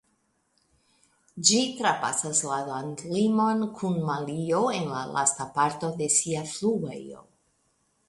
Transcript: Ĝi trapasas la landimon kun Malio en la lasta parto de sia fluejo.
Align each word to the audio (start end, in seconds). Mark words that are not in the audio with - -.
Ĝi 1.49 1.59
trapasas 1.81 2.41
la 2.53 2.57
landimon 2.71 3.63
kun 3.77 4.01
Malio 4.09 4.65
en 4.81 4.91
la 4.97 5.07
lasta 5.21 5.51
parto 5.61 5.95
de 6.03 6.13
sia 6.19 6.47
fluejo. 6.59 7.27